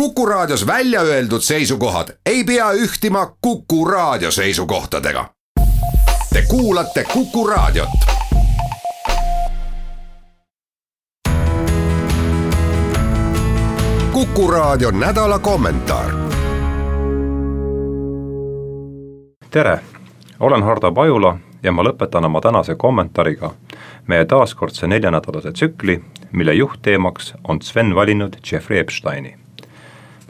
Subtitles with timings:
[0.00, 5.28] Kuku Raadios välja öeldud seisukohad ei pea ühtima Kuku Raadio seisukohtadega.
[6.32, 7.88] Te kuulate Kuku Raadiot.
[14.12, 16.10] kuku Raadio nädala kommentaar.
[19.50, 19.80] tere,
[20.40, 23.54] olen Hardo Pajula ja ma lõpetan oma tänase kommentaariga
[24.06, 29.45] meie taaskordse neljanädalase tsükli, mille juhtteemaks on Sven valinud Jeffrey Epsteini.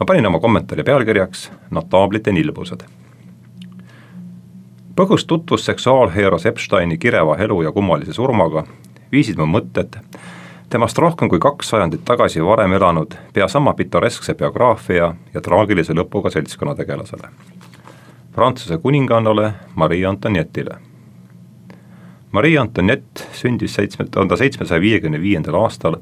[0.01, 2.80] Ma panin oma kommentaari pealkirjaks Notaablite nilbused.
[4.97, 8.65] põgus tutvus seksuaalheeros Epsteini kireva elu ja kummalise surmaga
[9.12, 10.01] viisid mu mõtted
[10.70, 16.31] temast rohkem kui kaks sajandit tagasi varem elanud pea sama pitoreskse biograafia ja traagilise lõpuga
[16.31, 17.28] seltskonnategelasele.
[18.33, 20.78] Prantsuse kuningannale Marie Antoinette'ile
[22.33, 25.97] Marie Antoinette sündis seitsme, tuhande seitsmesaja viiekümne viiendal aastal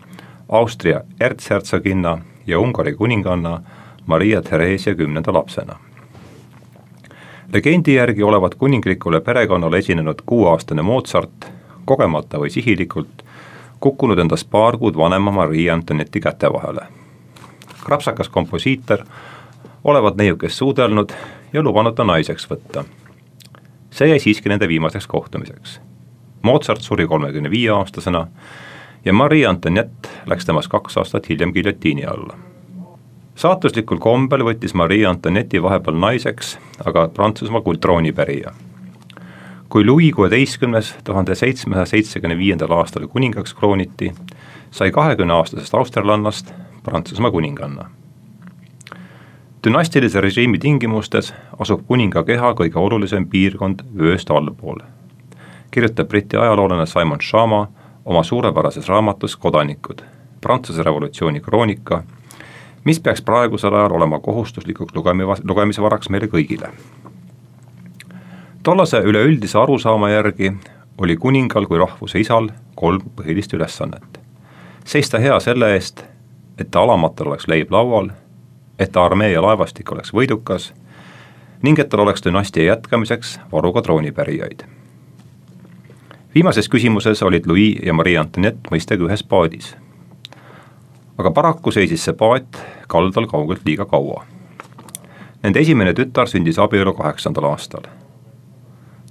[0.49, 3.61] Austria ertshertsoginna ja Ungari kuninganna
[4.07, 5.77] Maria Theresia kümnenda lapsena.
[7.53, 11.47] legendi järgi olevat kuninglikule perekonnale esinenud kuueaastane Mozart
[11.85, 13.25] kogemata või sihilikult
[13.81, 16.87] kukkunud endast paar kuud vanema Marie Antoinette'i käte vahele.
[17.85, 19.05] krapsakas komposiitor
[19.85, 21.13] olevat neiukest suudelnud
[21.53, 22.85] ja lubanud ta naiseks võtta.
[23.91, 25.81] see jäi siiski nende viimaseks kohtumiseks
[26.43, 28.27] Mozart suri kolmekümne viie aastasena
[29.05, 32.37] ja Marie Antoinette läks temast kaks aastat hiljem giljotiini alla.
[33.35, 38.53] Saatuslikul kombel võttis Marie Antoinette'i vahepeal naiseks aga Prantsusmaa troonipärija.
[39.69, 44.13] kui Louis kuueteistkümnes tuhande seitsmesaja seitsmekümne viiendal aastal kuningaks krooniti,
[44.71, 47.91] sai kahekümneaastasest austerlannast Prantsusmaa kuninganna
[49.65, 54.83] dünastilise režiimi tingimustes asub kuninga keha kõige olulisem piirkond vööst allpool
[55.75, 57.67] kirjutab Briti ajaloolane Simon Schama
[58.05, 59.99] oma suurepärases raamatus Kodanikud,
[60.41, 62.03] Prantsuse revolutsiooni kroonika,
[62.85, 66.69] mis peaks praegusel ajal olema kohustuslikuks lugemi-, lugemisvaraks meile kõigile.
[68.63, 70.53] tollase üleüldise arusaama järgi
[70.99, 74.21] oli kuningal kui rahvuse isal kolm põhilist ülesannet.
[74.85, 76.05] seista hea selle eest,
[76.59, 78.11] et ta alamatel oleks leib laual,
[78.79, 80.73] et ta armee ja laevastik oleks võidukas
[81.63, 84.65] ning et tal oleks dünastia jätkamiseks varuga troonipärijaid
[86.35, 89.75] viimases küsimuses olid Louis ja Marie Antoinette mõistagi ühes paadis.
[91.19, 92.59] Aga paraku seisis see paat
[92.89, 94.25] kaldal kaugelt liiga kaua.
[95.43, 97.87] Nende esimene tütar sündis abielu kaheksandal aastal.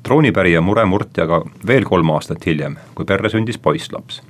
[0.04, 4.22] troonipärija mure murti aga veel kolm aastat hiljem, kui perre sündis poisslaps.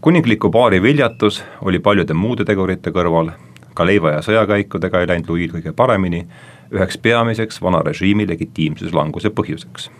[0.00, 3.32] kuningliku paari viljatus oli paljude muude tegurite kõrval,
[3.74, 6.26] ka leiva ja sõjakäikudega ei läinud Louis'l kõige paremini,
[6.70, 9.90] üheks peamiseks vana režiimi legitiimsuslanguse põhjuseks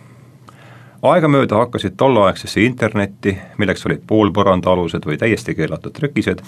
[1.01, 6.41] aegamööda hakkasid tolleaegsesse internetti, milleks olid poolpõrandaalused või täiesti keelatud trükised,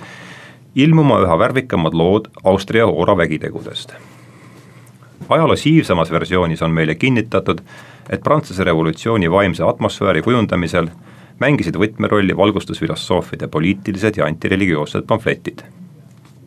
[0.76, 3.94] ilmuma üha värvikamad lood Austria Oora vägitegudest.
[5.30, 7.62] ajaloo siivsamas versioonis on meile kinnitatud,
[8.10, 10.88] et Prantsuse revolutsiooni vaimse atmosfääri kujundamisel
[11.40, 15.62] mängisid võtmerolli valgustusfilosoofide poliitilised ja antireligioossed pamfletid.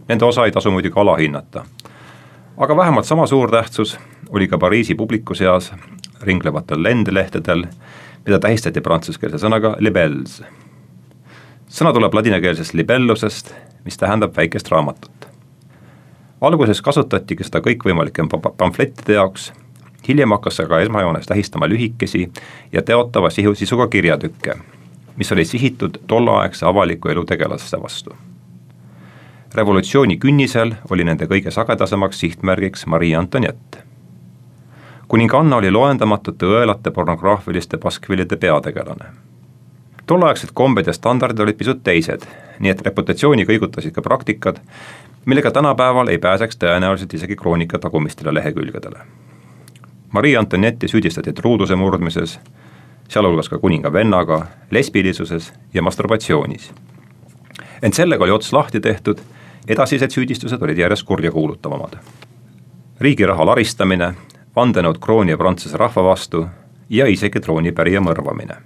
[0.08, 1.64] Nende osa ei tasu muidugi alahinnata.
[2.56, 3.98] aga vähemalt sama suur tähtsus
[4.30, 5.72] oli ka Pariisi publiku seas
[6.22, 7.64] ringlevatel lendlehtedel,
[8.26, 10.42] mida tähistati prantsuskeelse sõnaga libels.
[11.68, 15.28] sõna tuleb ladinakeelsest libellusest, mis tähendab väikest raamatut.
[16.40, 18.22] alguses kasutatigi seda kõikvõimalike
[18.56, 19.52] pamflettide jaoks,
[20.08, 22.30] hiljem hakkas aga esmajoones tähistama lühikesi
[22.72, 24.54] ja teotava sisu, sisuga kirjatükke,
[25.16, 28.16] mis olid sihitud tolleaegse avaliku elu tegelaste vastu
[29.54, 33.91] revolutsiooni künnisel oli nende kõige sagedasemaks sihtmärgiks Marie Antoinette
[35.12, 39.04] kuninganna oli loendamatute õelate pornograafiliste paskvillide peategelane.
[40.06, 42.24] tolleaegsed kombed ja standardid olid pisut teised,
[42.58, 44.62] nii et reputatsiooni kõigutasid ka praktikad,
[45.24, 49.04] millega tänapäeval ei pääseks tõenäoliselt isegi kroonika tagumistele lehekülgedele.
[50.12, 52.40] Marie Antoinette'i süüdistati truuduse murdmises,
[53.08, 56.72] sealhulgas ka kuninga vennaga, lesbilisuses ja masturbatsioonis.
[57.82, 59.20] ent sellega oli ots lahti tehtud,
[59.68, 62.00] edasised süüdistused olid järjest kurjakuulutavamad
[63.00, 64.14] riigi raha laristamine,
[64.56, 66.46] vandenõud krooni ja Prantsuse rahva vastu
[66.90, 68.56] ja isegi troonipärija mõrvamine.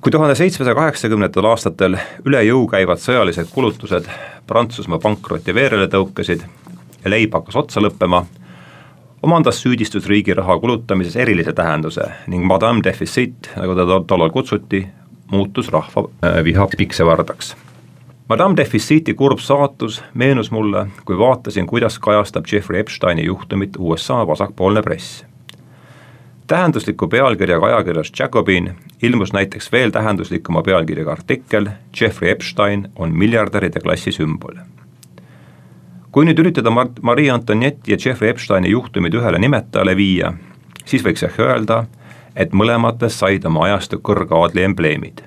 [0.00, 4.06] kui tuhande seitsmesaja kaheksakümnendatel aastatel üle jõu käivad sõjalised kulutused
[4.46, 6.44] Prantsusmaa pankroti veerele tõukasid
[7.04, 8.24] ja leib hakkas otsa lõppema,
[9.22, 14.86] omandas süüdistus riigi raha kulutamises erilise tähenduse ning Madame Deficit, nagu teda tollal kutsuti,
[15.30, 17.56] muutus rahva äh, viha piksevardaks
[18.28, 24.82] Madame Deficiti kurb saatus meenus mulle, kui vaatasin, kuidas kajastab Jeffrey Epsteini juhtumit USA vasakpoolne
[24.82, 25.26] press.
[26.46, 31.68] tähendusliku pealkirjaga ajakirjas Jacobin ilmus näiteks veel tähenduslikuma pealkirjaga artikkel
[32.00, 34.54] Jeffrey Epstein on miljardäride klassi sümbol.
[36.12, 40.32] kui nüüd üritada Mar-, Marie Antoinette ja Jeffrey Epsteini juhtumid ühele nimetajale viia,
[40.84, 41.84] siis võiks ehk öelda,
[42.36, 45.25] et mõlematest said oma ajastu kõrgaadli embleemid.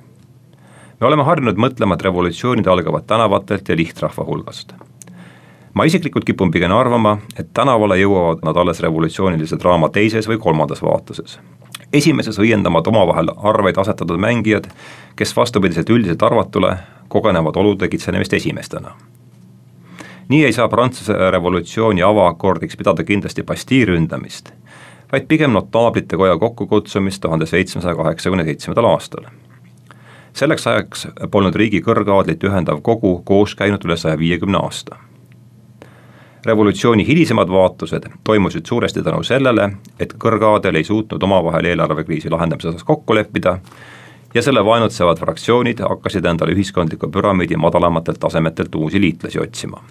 [1.00, 4.74] Me oleme harjunud mõtlema, et revolutsioonid algavad tänavatelt ja lihtrahva hulgast.
[5.74, 10.82] ma isiklikult kipun pigem arvama, et tänavale jõuavad nad alles revolutsioonilise draama teises või kolmandas
[10.82, 11.40] vaatuses
[11.94, 14.70] esimeses õiendavad omavahel arveid asetatud mängijad,
[15.16, 16.76] kes vastupidiselt üldiselt arvatule
[17.08, 18.92] kogenevad olude kitsenemist esimestena.
[20.30, 24.52] nii ei saa Prantsuse revolutsiooni avakordiks pidada kindlasti Bastille ründamist,
[25.12, 29.26] vaid pigem notaablite koja kokkukutsumist tuhande seitsmesaja kaheksakümne seitsmendal aastal.
[30.40, 34.98] Selleks ajaks polnud riigi kõrgaadlit ühendav kogu koos käinud üle saja viiekümne aasta
[36.46, 39.70] revolutsiooni hilisemad vaatused toimusid suuresti tänu sellele,
[40.00, 43.58] et kõrgaadel ei suutnud omavahel eelarvekriisi lahendamise osas kokku leppida
[44.34, 49.84] ja selle vaenutsevad fraktsioonid hakkasid endale ühiskondliku püramiidi madalamatelt tasemetelt uusi liitlasi otsima.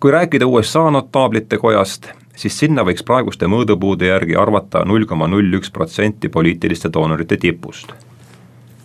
[0.00, 5.54] kui rääkida USA notaablite kojast, siis sinna võiks praeguste mõõdupuude järgi arvata null koma null
[5.54, 7.94] üks protsenti poliitiliste doonorite tipust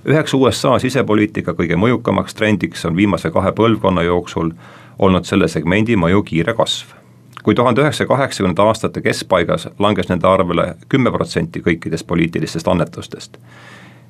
[0.07, 4.53] üheks USA sisepoliitika kõige mõjukamaks trendiks on viimase kahe põlvkonna jooksul
[4.99, 6.95] olnud selle segmendi mõju kiire kasv.
[7.43, 13.37] kui tuhande üheksasaja kaheksakümnendate aastate keskpaigas langes nende arvele kümme protsenti kõikidest poliitilistest annetustest,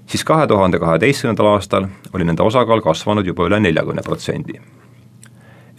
[0.06, 4.62] siis kahe tuhande kaheteistkümnendal aastal oli nende osakaal kasvanud juba üle neljakümne protsendi.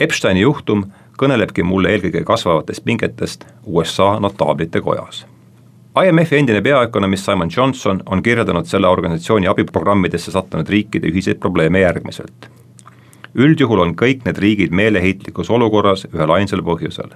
[0.01, 0.85] Epsteini juhtum
[1.19, 5.27] kõnelebki mulle eelkõige kasvavatest pingetest USA notaablite kojas
[6.05, 12.51] IMF-i endine peaökonomist Simon Johnson on kirjeldanud selle organisatsiooni abiprogrammidesse sattunud riikide ühiseid probleeme järgmiselt
[13.35, 17.13] üldjuhul on kõik need riigid meeleheitlikus olukorras ühel ainsal põhjusel.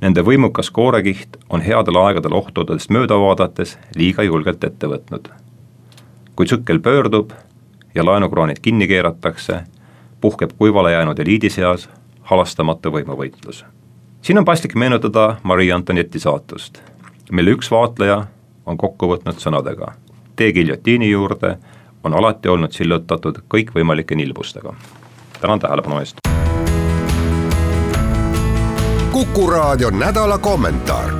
[0.00, 5.28] Nende võimukas koorekiht on headel aegadel ohtudest mööda vaadates liiga julgelt ette võtnud.
[6.36, 7.32] kui tsükkel pöördub
[7.94, 9.64] ja laenukroonid kinni keeratakse,
[10.20, 11.88] puhkeb kuivale jäänud eliidi seas
[12.22, 13.64] halastamatu võimuvõitlus.
[14.22, 16.82] siin on paslik meenutada Marie Antoinette'i saatust,
[17.32, 18.26] mille üks vaatleja
[18.66, 19.92] on kokku võtnud sõnadega.
[20.36, 21.56] tee giljotiini juurde
[22.04, 24.74] on alati olnud sillutatud kõikvõimalike nilbustega
[25.40, 26.18] tänan tähelepanu eest.
[29.12, 31.10] kuku raadio nädala kommentaar